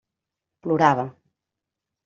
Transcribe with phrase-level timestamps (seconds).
[0.63, 1.05] Plorava.